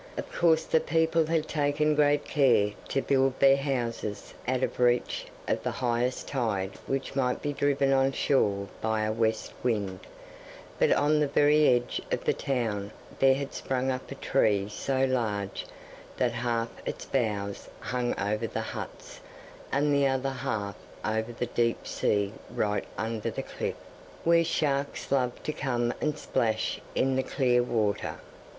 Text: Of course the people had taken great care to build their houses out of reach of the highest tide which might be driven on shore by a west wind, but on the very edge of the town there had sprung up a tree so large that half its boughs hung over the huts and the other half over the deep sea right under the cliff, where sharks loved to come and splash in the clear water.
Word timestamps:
Of 0.17 0.31
course 0.33 0.63
the 0.63 0.79
people 0.79 1.27
had 1.27 1.47
taken 1.47 1.93
great 1.93 2.25
care 2.25 2.71
to 2.87 3.03
build 3.03 3.39
their 3.39 3.55
houses 3.57 4.33
out 4.47 4.63
of 4.63 4.79
reach 4.79 5.27
of 5.47 5.61
the 5.61 5.69
highest 5.69 6.27
tide 6.27 6.71
which 6.87 7.15
might 7.15 7.39
be 7.43 7.53
driven 7.53 7.93
on 7.93 8.11
shore 8.11 8.67
by 8.81 9.03
a 9.03 9.11
west 9.11 9.53
wind, 9.61 9.99
but 10.79 10.91
on 10.91 11.19
the 11.19 11.27
very 11.27 11.67
edge 11.67 12.01
of 12.11 12.23
the 12.25 12.33
town 12.33 12.89
there 13.19 13.35
had 13.35 13.53
sprung 13.53 13.91
up 13.91 14.09
a 14.09 14.15
tree 14.15 14.67
so 14.69 15.05
large 15.05 15.67
that 16.17 16.31
half 16.31 16.69
its 16.83 17.05
boughs 17.05 17.69
hung 17.79 18.19
over 18.19 18.47
the 18.47 18.59
huts 18.61 19.19
and 19.71 19.93
the 19.93 20.07
other 20.07 20.31
half 20.31 20.73
over 21.05 21.31
the 21.31 21.45
deep 21.45 21.85
sea 21.85 22.33
right 22.49 22.85
under 22.97 23.29
the 23.29 23.43
cliff, 23.43 23.75
where 24.23 24.43
sharks 24.43 25.11
loved 25.11 25.43
to 25.43 25.53
come 25.53 25.93
and 26.01 26.17
splash 26.17 26.81
in 26.95 27.15
the 27.15 27.21
clear 27.21 27.61
water. 27.61 28.15